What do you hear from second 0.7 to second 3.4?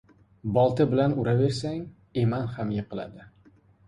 bilan uraversang eman ham yiqiladi.